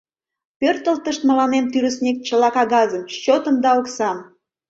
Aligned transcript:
Пӧртылтышт 0.59 1.21
мыланем 1.29 1.65
тӱрыснек 1.71 2.17
чыла 2.27 2.49
кагазым, 2.55 3.03
счётым 3.15 3.55
да 3.63 3.69
оксам. 3.79 4.17